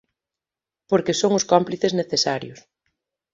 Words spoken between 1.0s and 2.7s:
son os cómplices necesarios.